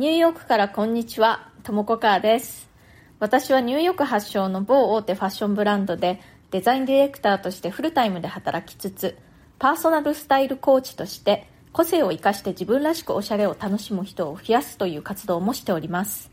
[0.00, 2.70] ニューヨークからこんにちは、ともこかーです。
[3.18, 9.18] 私はニューヨーク発祥の某大手ファッションブランドでデザインディレクターとしてフルタイムで働きつつ、
[9.58, 16.30] パーソナルスタイルコーチとして個性を生かして自分らしくおしゃれを楽しむ人を増やすという活動もしております。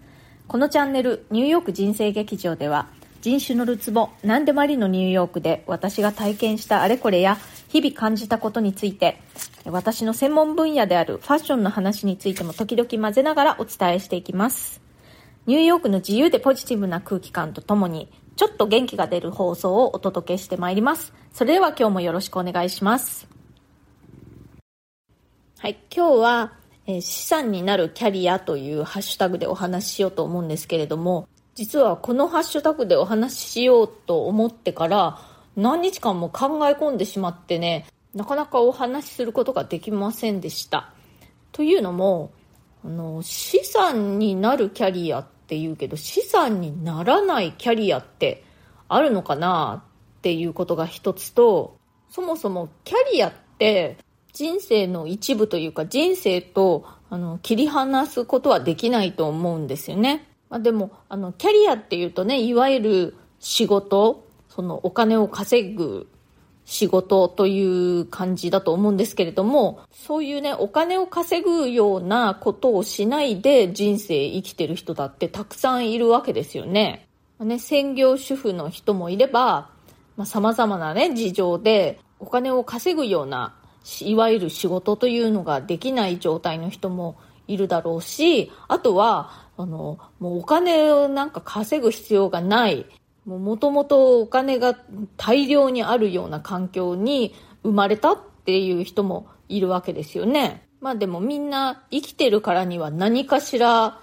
[0.47, 2.87] このチャンネル、ニューヨーク人生劇場では、
[3.19, 7.37] 人種のるつぼ、何でもありのニューヨークで私が体験したあれこれや
[7.69, 9.19] 日々感じたことについて、
[9.65, 14.81] 私の専門分野であるファッションの話についても時々混ぜながらお伝えしていきます。
[15.45, 21.13] ニューヨークの自由でポジティブな空気感とともに、ちょっと元気が出る放送をお届けしてまいります。
[21.33, 23.27] それでは今日もよろしくお願いします。
[25.59, 26.53] はい、今日は、
[26.85, 35.19] えー、資産になるキャリアというハッシュタグでお話ししようと思うんですけれども、実はこのハッシュタグでお話ししようと思ってから
[35.57, 40.93] 何日間も考え込んでしまってね、なかなかお話しすることができませんでした。
[41.51, 42.31] というのも、
[42.85, 48.43] あの、資産になるキャリアって言うけど、資産にならないキャリアって
[48.87, 49.83] あるのかな
[50.17, 51.77] っていうことが一つと、
[52.09, 53.97] そもそもキャリアって
[54.33, 60.27] 人生の一部というか人生とあの切り離すことはできないと思うんですよね。
[60.49, 64.26] まあ、でも、あの、キャリアっていうとね、いわゆる仕事、
[64.57, 66.07] そのお金を稼ぐ
[66.65, 77.07] 仕事という感じだと思うんですけれども、そういうね、お金を稼ぐようなことをしないで人生生きてる人だってたくさんいるわけですよね。
[77.39, 79.69] ね、専業主婦の人もいれば、
[80.15, 83.53] まあ、様々なね、事情でお金を稼ぐような、
[84.01, 92.87] いわゆる仕事というのができない状態の人もいるだろうし、あとは、あの、もうお金をなんか稼ぐ必要がない、
[93.27, 94.77] もともとお金が
[95.17, 100.67] 大量にあるような環境に生まれたっていう人もいるわけですよね。
[100.79, 103.99] まあでもみんな生きてるからには何かしら、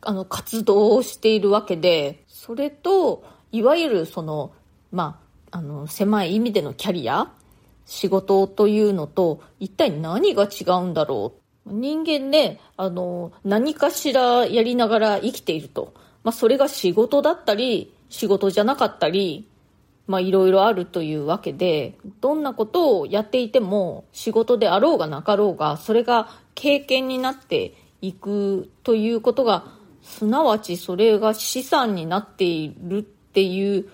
[0.00, 4.52] あの、活動をしているわけで、それと、いわゆるその、
[4.90, 7.32] まあ、あの、狭い意味でのキャリア、
[7.86, 11.34] 仕事というのと、一体何が違うんだろ
[11.66, 15.94] う人間ね、あの、何かしらやりながら生きていると。
[16.22, 19.48] まあ、それが仕事だったり、仕事じゃなかったり、
[20.06, 29.66] まあ、いろいろあるというわけで、どんなことをやっていても、仕事であろうがなかろうが、それが経験になっていくということが、
[30.00, 33.88] すなわちそれが資産になっているっていう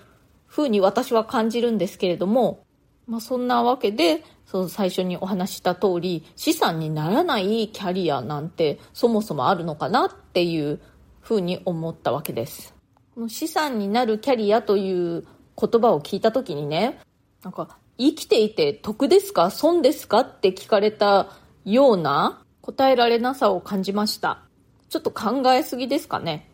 [0.45, 2.63] ふうに私は感じるんですけれども、
[3.07, 10.79] まあ、そんなわけで、その最初にお話した通り、資産にならないキャリアなんてそもそもあるのかなっていう
[11.21, 12.80] ふうに思ったわけです。
[13.13, 15.25] この資産になるキャリアという
[15.59, 16.99] 言葉を聞いた時にね、
[17.43, 19.51] なんか生きていて得ですか？
[19.51, 20.19] 損ですか？
[20.21, 21.29] って聞かれた
[21.65, 24.43] ような答えられなさを感じました。
[24.89, 26.49] ちょっと考えすぎですかね？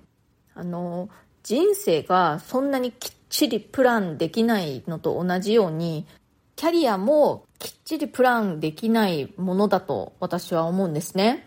[0.55, 1.09] あの、
[1.43, 6.07] 人生がそんなにきっちりプランできないのと同じように、
[6.55, 11.45] キャリアもきっちりプランできないものだと私は思うんですね。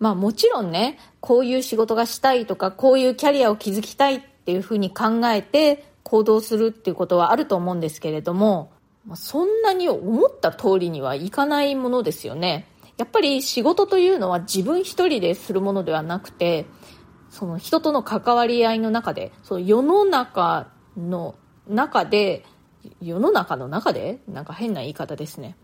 [0.00, 8.72] まあもちろんね、こういう仕事がしたいとか、こういうキャリアを築きたいっっていうふうに考えて行動するっていうことはあると思うんですけれども、
[9.14, 12.66] そんなに思った通りにはいかないものですよね。
[12.96, 16.66] やっぱり仕事というのは自分一人でするものではなくて、
[17.30, 21.34] その人との関わり合いの中で、その世の中の
[21.68, 22.44] 中で
[23.00, 25.56] 世の中の中でなんか変な言い方ですね。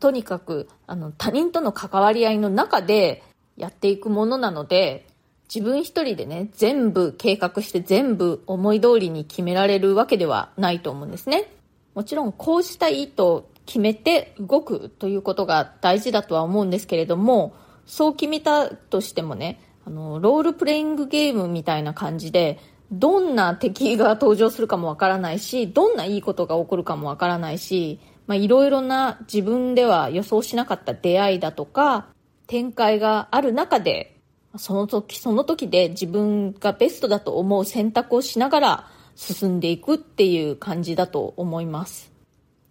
[0.00, 3.22] とにかく、あの、他人との関わり合いの中で
[3.56, 5.06] やっていくものなので、
[5.52, 11.52] 自分一人でね、全部計画して全部思い通りに決められるわけではないと思うんですね。
[11.94, 17.54] もちろんこうしたいと決めて動くということが大事だとは思うんですけれども、
[17.86, 22.58] そう決めたとしてもね、あの、ロールプレイングゲームみたいな感じで、
[22.90, 32.06] どんな敵が登場するかもわからないし、どんないいことが起こるかもわからないし、まあ、いろいろな自分では予想しなかった出会いだとか、
[32.46, 34.13] 展開がある中で、
[34.56, 42.12] その時その時で自分がベストだと思う選択をしながら進んでいくっていう感じだと思います。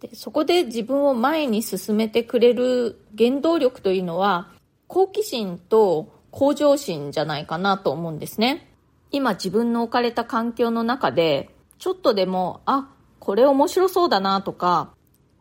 [0.00, 4.50] でそこで自分を前に進めてくれる原動力というのは、
[4.86, 8.70] 好奇心と向上心じゃないかなと思うんですね。
[9.10, 14.92] 今自分の置かれた環境の中で、ちょっとでも、あ、これ面白そうだなとか、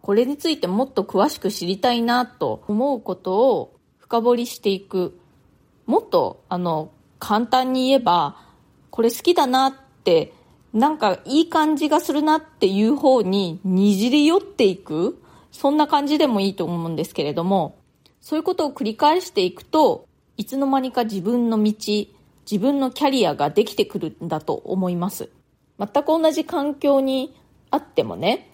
[0.02, 5.20] これについてもっと詳しく知りたいなと思うことを深掘りしていく。
[5.86, 8.38] もっと、あの、簡単に言えば、
[8.90, 10.34] これ好きだなって、
[10.74, 15.20] なんかいい感じがするなっていう方ににじり寄っていく。
[15.52, 17.78] そんな感じでもいいと思うんですけれども、
[18.20, 21.74] そういうことを繰り返していくと、いつの間にか自分の道、
[22.50, 25.30] 自分のキャリアができてくるんだと思います。
[25.78, 27.36] 全く同じ環境に
[27.70, 28.52] あってもね、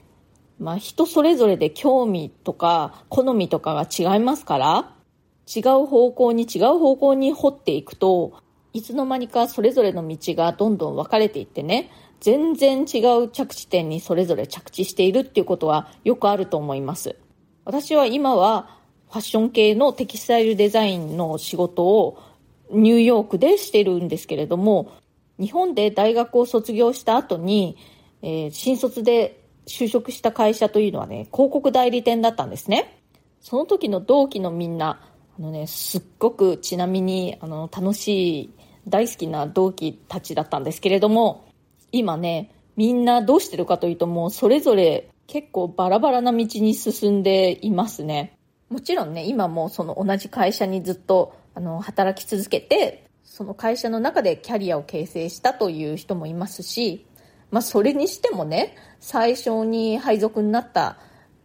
[0.59, 4.93] まあ人それぞれで興味とか好みとかが違いますから、
[5.55, 8.33] 違う方向に違う方向に掘っていくと、
[8.73, 17.15] いつの間にかそれぞれの道がどんどん分かれていってね、全然違う着地点にそれぞれ着地しているっていうことはよくあると思います。
[17.65, 18.77] 私は今は
[19.09, 22.21] ファッション系のテキスタイルデザインの仕事を
[22.71, 24.91] ニューヨークでしてるんですけれども、
[25.39, 27.77] 日本で大学を卒業した後に、
[28.21, 33.01] えー、新卒で就職した会社というのはね、広告代理店だったんですね。
[33.41, 35.01] その時の同期のみんな、
[35.39, 38.53] あのね、すっごくちなみに、あの、楽しい、
[38.87, 41.45] 大好きな同期たちだったんですけれども、
[41.91, 48.37] 今ね、みんなどうしてるかというともうそれぞれ結構バラバラな道に進んでいますね。
[48.69, 57.05] もちろんね、今もその同じ会社にずっとあの働き続けて、その会社の中でキャリアを形成したという人もいますし、
[57.51, 60.97] まあそれにしてもね、最初に配属になった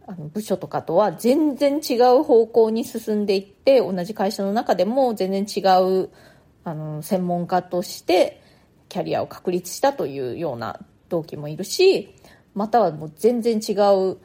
[0.07, 6.09] あの部署とかとは全然違う方向に進んでいって、同じ会社の中でも全然違う
[6.63, 8.41] あの専門家として
[8.89, 10.79] キャリアを確立したというような
[11.09, 12.15] 同期もいるし、
[12.53, 13.73] またはもう全然違
[14.11, 14.17] う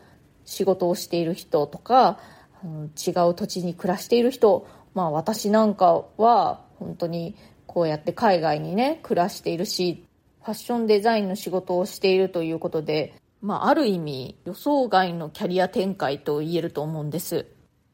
[0.45, 2.19] 仕事をしている人とか、
[2.63, 7.37] 違う土地に暮らしている人、まあ私なんかは本当に
[7.67, 10.05] こうやって海外にね、暮らしているし、
[10.43, 17.47] ファッションデザインの仕事をしているということで、まあある意味予想外のキャリア展開と言えると思うんです。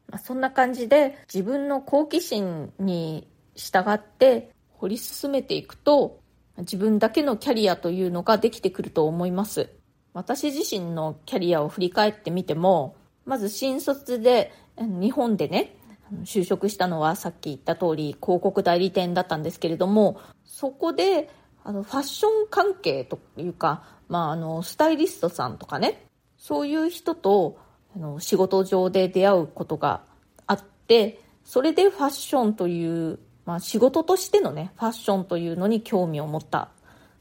[0.09, 6.21] まあ、そんな感じで自分の好奇心に従って掘り進めていくと
[6.59, 9.71] 自分だけのキャリアというのができてくると思います。
[10.15, 12.97] 私自身のキャリアを振り返ってみても、
[13.27, 15.77] まず新卒で日本でね、
[16.25, 21.29] 就職したのはさっき言った通り広告代理店だったんですけれども、そこで
[21.65, 26.07] あのファッション関係というか、まあ、あのスタイリストさんとかね、
[26.39, 27.59] そういう人と
[27.95, 30.03] あの仕事上で出会うことが
[30.47, 36.69] あって、それでファッションというまあ、仕事としてのね、ファッションというのに興味を持った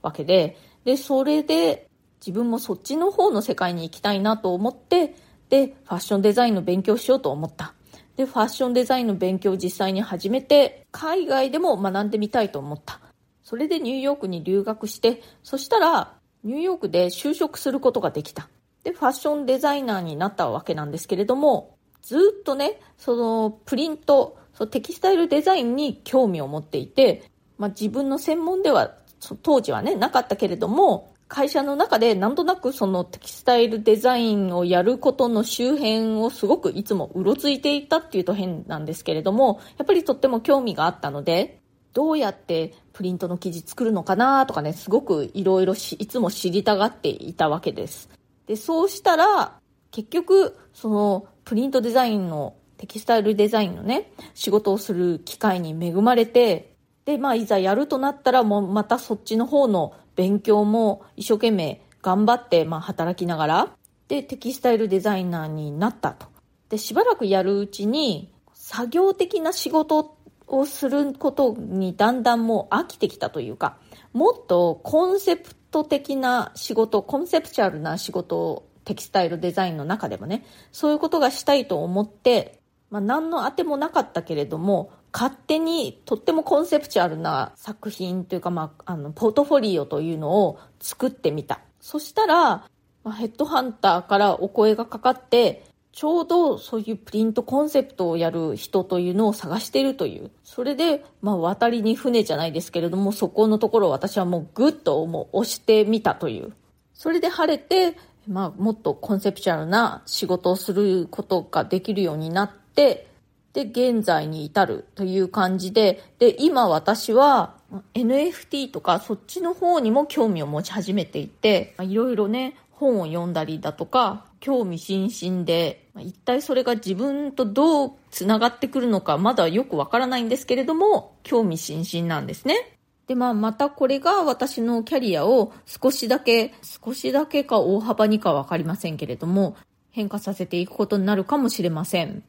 [0.02, 1.88] わけで、で、それで
[2.20, 5.16] 自分もそっちの方の世界に行きたいなと思って、
[5.50, 7.76] で、ファッションデザインの勉強しようと思った。
[8.18, 13.00] で、ファッションデザインの勉強を実際に始めて、海外でも学んでみたいと思った。
[13.44, 16.16] それでニューヨークに留学して、そしたら、
[16.46, 18.48] ニューヨークで就職することができた。
[18.84, 28.96] で、ファッションデザイナーになったわけなんですけれども、ずっとね、そのプリント、そうテキスタイルデザインに興味を持っていて、まあ、自分の専門では
[29.42, 41.60] 当時はねなかったけれども会社の中でなんとなくそのテキスタイルデザインをやることの周辺をすごくいつもうろついていたっていうと変なんですけれどもやっぱりとっても興味があったので
[41.96, 48.10] どうやってプリントの生地作るのかなとかねすごくいろいろいつも知りたがっていたわけです
[48.46, 49.60] でそうしたら
[49.90, 56.76] 結局そのプリントデザインのテキスタイルデザインのね、仕事をする機会に恵まれて、
[57.06, 63.70] で、まあ、いざやるとなったら、もうまたそっちの方の勉強も一生懸命頑張って、まあ、働きながら、
[64.08, 66.28] で、テキスタイルデザイナーになったと。
[66.70, 73.78] で、しばらくやるうちに、作業的な仕事をすることにだんだんもう飽きてきたというか、
[74.14, 82.60] もっとコンセプト的な仕事、コンセプチュアルな仕事をテキスタイルデザインの中でもね、そういうことがしたいと思って、
[82.92, 91.62] まあ、何の当てもなかったけれども、勝手にとってもコンセプチュアルな作品というか、まあ、あの、ポートフォリオというのを作ってみた。
[91.82, 92.70] そしたら、
[93.04, 95.64] ま、ヘッドハンターからお声がかかって、
[95.96, 100.30] ちょうどそういうプリントコンセプトをやる人というのを探しているという。
[100.44, 106.52] それで、まあ、渡りに船じゃないですけれども、そこのところを私はもうぐっともう押してみたという。
[106.94, 107.98] それで晴れて、
[108.28, 113.08] まあ、もっとコンセプチュアルな仕事をすることができるようになって、
[113.54, 117.56] で、現在に至るという感じで、で、今私は
[117.94, 132.78] NFT とかそっちの方にも興味を持ち始めていて、いろいろね、本を読んだりだとか、興味津々で、一体それが自分とどう繋がってくるのかまだよくわからないんですけれども、興味津々なんですね。
[133.08, 139.58] で、まあ、またこれが私のキャリアを少しだけ、少しだけか大幅にかわかりませんけれども、
[139.90, 142.22] 変化させていくことになるかもしれません。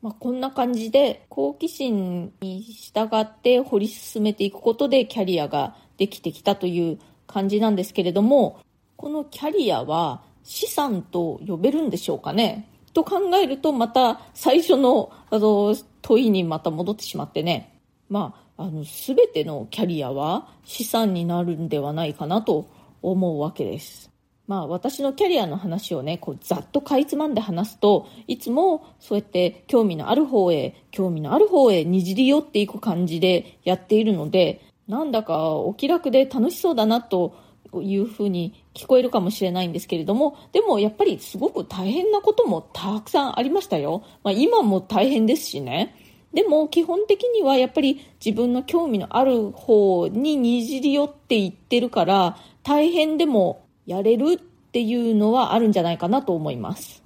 [0.00, 8.60] まあ、こんな感じで好奇心に従って掘り進めていくことでキャリアができてきたという感じなんですけれども、
[8.96, 12.66] このキャリアは資産と呼べるんでしょうかね？
[12.94, 17.78] と考えるとまた最初のあの問いにまた戻ってしまってね。
[18.08, 22.70] まあ、あの、すべてのキャリアは資産になるんではないかなと
[23.02, 24.10] 思うわけです。
[24.46, 37.34] まあ私のキャリアの話をね、こうざっとかいつまんで話すと、いつもそうやって興味のある方へ、興味のある方へにじり寄っていく感じでやっているので、なんだかお気楽で楽しそうだなと
[37.74, 44.04] いうふうに聞こえるかもしれないんですけれども、でもやっぱりすごく大変なこともたくさんありましたよ。
[44.22, 45.94] まあ今も大変ですしね。
[46.32, 57.02] でも基本的にはやっぱり自分の興味のある方ににじり寄っていってるから大変でもやれるっていうのはあるんじゃないかなと思います。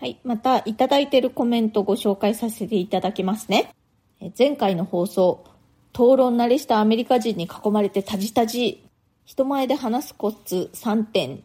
[0.00, 0.20] はい。
[0.22, 3.74] また、いただいているコメントご紹介させていただきますね。
[4.38, 5.44] 前回の放送、
[5.92, 8.87] 討論慣れしたアメリカ人に囲まれてタジタジ、
[9.28, 11.42] 人前で話すコツ3点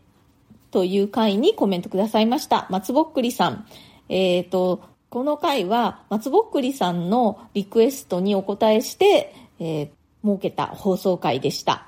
[0.71, 2.65] という回にコメントくださいました。
[2.69, 3.67] 松ぼっくりさん。
[4.07, 9.89] えっ、ー、と、この回は松ぼっくりさんのリクエストにお答えして、えー、
[10.25, 11.87] 設けた放送回でした。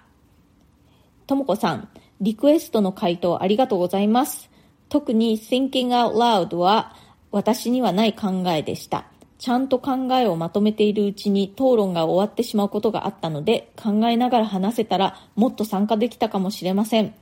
[1.27, 1.87] ともこさん、
[2.19, 4.49] リクエストの回答ありがとうございます。
[4.89, 6.93] 特に Thinking Out Loud は
[7.31, 9.05] 私にはない考えでした。
[9.45, 17.13] ちゃんと考えをまとめているうちに討論が終わってしまうことがあったので考えながら話せたらもっと参加できたかもしれません。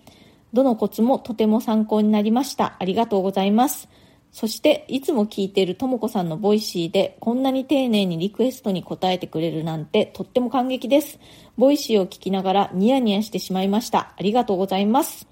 [0.53, 2.77] どのコツもとても参考になりました。
[2.79, 3.89] ありがとうございます。
[4.31, 11.19] そして、いつも聞いているともこさんの Voicyで、こんなに丁寧にリクエストに答えてくれるなんて、とっても感激です。
[11.57, 14.13] ボイシーを聞きながら、ニヤニヤしてしまいました。
[14.17, 15.27] ありがとうございます。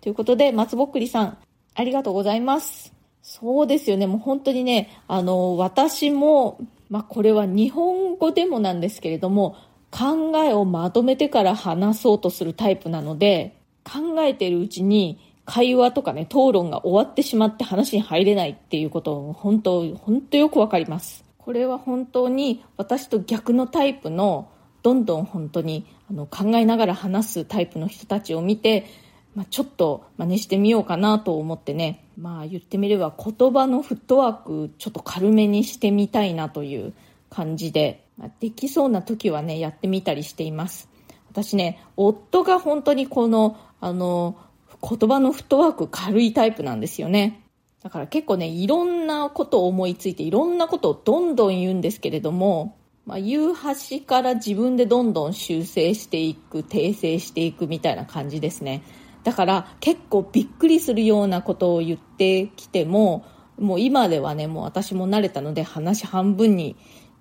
[0.00, 1.38] ということで、松ぼっくりさん、
[1.74, 2.91] ありがとうございます。
[3.22, 4.06] そうですよね。
[4.06, 6.58] もう本当にね、あの、私も、
[6.90, 9.56] まあ、これは日本語でもなんですけれども、
[9.90, 21.24] 考えをまとめてから話そうとするタイプなので、考えているうちに、会話とかね、討論が終わってしまって話に入れないっていうことを本当、本当よくわかります。
[21.38, 24.48] これは本当に私と逆のタイプの、
[24.82, 28.86] どんどん本当にあの考えながら話すタイプの人たちを見て、
[29.34, 36.92] まあ、ちょっと真似してみようかなと思ってね、まあ言ってみれば言葉のフットワークちょっと軽めにしてみたいなという
[37.30, 40.88] 感じで、まあ、できそうな時はね、やってみたりしています。
[41.30, 44.36] 私ね、夫が本当にこの、あの、
[44.82, 47.42] 言葉のフットワーク軽いタイプなんですよね。
[47.82, 58.82] だから結構ね、いろんなことを思いついて、いろんなことをどんどん言うんですけれども、まあ、言う端から自分でどんどん修正していく、訂正していくみたいな感じですね。
[59.24, 63.24] だから結構びっくりするようなことを言ってきても、
[63.58, 66.76] もう今ではね、もう私も慣れたので話半分に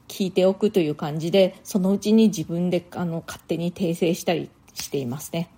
[0.07, 5.49] 聞いておくという感じで、そのうちに自分であの勝手に訂正したりしていますね。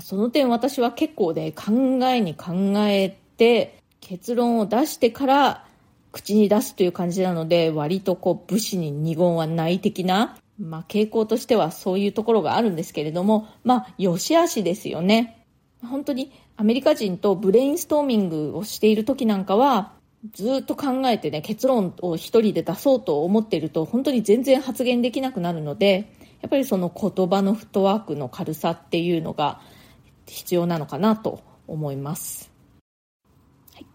[0.00, 1.72] その点私は結構ね、考
[2.06, 2.52] えに考
[2.88, 5.64] えて、結論を出してから
[6.12, 15.43] 口に出すという感じなので、割とこう武士に二言はない的な、まあ傾向としてはそういうところがあるんですけれども、まあ良し悪しですよね。
[15.84, 19.92] 本当にアメリカ人とブレインストーミングをしている時なんかは、
[20.32, 29.60] ずっと考えてね、結論を一人で出そうと思っていると、本当に全然発言できなくなるので、やっぱりその言葉のフットワークの軽さっていうのが、
[30.26, 32.50] 必要なのかなと思います。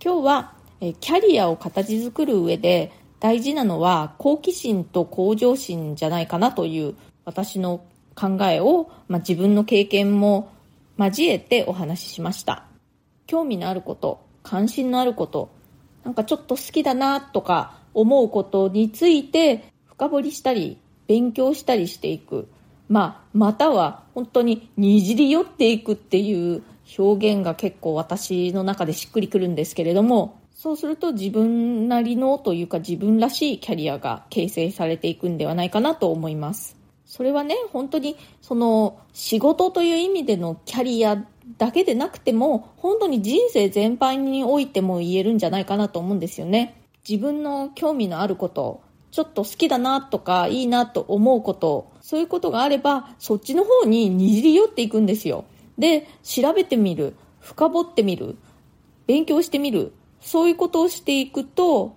[0.03, 7.84] 今日はキャリアを形作る上で大事なのは好奇心と向上心じゃないかなという私の
[8.15, 10.51] 考えを、まあ、自分の経験も
[11.00, 12.65] 交えてお話ししました。
[13.25, 15.50] 興味のあること、関心のあること、
[16.03, 20.77] なんかちょっと好きだなとか思うことについて深掘りしたり
[21.08, 22.50] 勉強したりしていく。
[22.89, 26.63] まあ、または本当ににじり寄っていくっていう
[26.98, 36.78] 表現が結構私の中でしっくりくるんですけれども、そうすると自分なりのというか自分らしいキャリアが形成されていくんではないかなと思います。
[37.09, 41.25] それはね、本当にその仕事という意味でのキャリア
[41.57, 46.83] だけでなくても、本当に人生全般においても言えるんじゃないかなと思うんですよね。
[47.07, 55.45] 自分の興味のあること、ちょっと好きだなとかいいなと思うこと、そういうことがあれば、そっちの方ににじり寄っていくんですよ。
[55.79, 58.37] で、調べてみる、深掘ってみる、
[59.07, 61.95] 勉強してみる、そういうことをしていくと、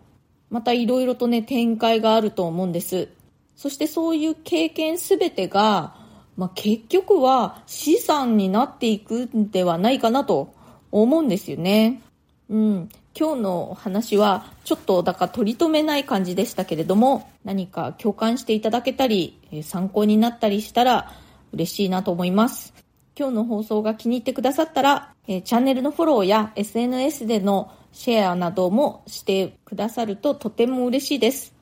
[0.48, 3.10] またいろいろとね、展開があると思うんです。
[3.56, 5.94] そしてそういう経験すべてが、
[6.36, 10.54] まあ、結局は資産になっていくんではないかなと
[10.90, 12.02] 思うんですよね。
[12.48, 12.88] うん。
[13.14, 21.12] 今日の話はちょっとだから取り留めない感じでしたけれども何か共感していただけたり参考になったりしたら
[21.52, 22.72] 嬉しいなと思います。
[23.14, 31.54] 今日の放送が気に入ってくださったらチャンネルのフォローや SNS でのシェアなどもしてくださるととても嬉しいです。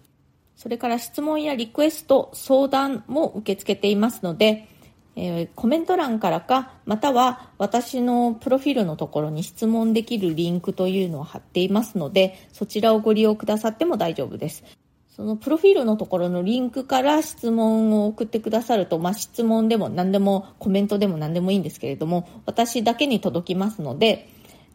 [0.60, 4.68] それから質問やリクエスト、相談も受け付けていますので、
[5.16, 14.62] えー、コメント欄からか、または私のプロフィールのところに質問できるリンクというのを貼っていますので、そちらをご利用くださっても大丈夫です。
[15.08, 24.29] そのプロフィールのところのリンクから質問を送ってくださると、まあ、質問でも何でもコメントでも何でもいいんですけれども、私だけに届きますので、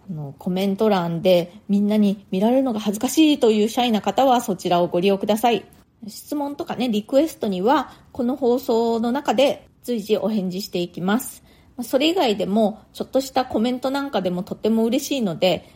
[0.09, 5.65] のコメント欄でみんなに見られるのが恥ずかしいというシャイな方はそちらをご利用ください。
[6.07, 11.43] 質問とかね、リクエストにはこの放送の中で随時お返事していきます。
[11.81, 15.69] それ以外でもちょっとしたコメントなんかでもとっても嬉しいので、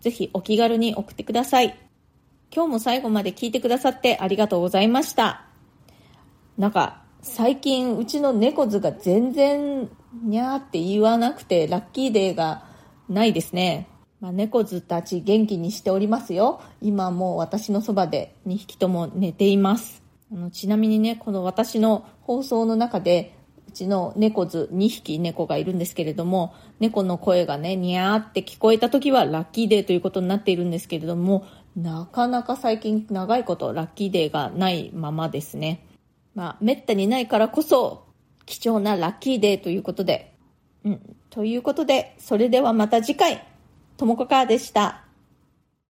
[0.00, 1.78] ぜひお気軽に送ってください。
[2.52, 5.44] 今日も最後まで聞いてくださってありがとうございました。
[6.58, 9.88] なんか最近うちの猫図が全然
[10.22, 12.64] にゃーって言わなくてラッキーデーが
[13.10, 13.88] ないですね。
[14.20, 16.60] まあ、猫図たち元気にしておりますよ。
[16.80, 20.02] 今もう私のそばで2匹とも寝ています。
[20.32, 23.34] あのちなみにね、この私の放送の中で、
[23.68, 35.86] うちの猫図2匹猫がいるんですけれども、猫の声がね、にゃーって聞こえた時はラッキーデーということになっているんですけれども、なかなか最近長いことラッキーデーがないままですね。
[36.34, 38.06] まあ、めったにないからこそ、
[38.44, 40.36] 貴重なラッキーデーということで、
[40.84, 41.16] うん。
[41.30, 43.46] ということで、それではまた次回、
[43.96, 45.04] ともこかーでした。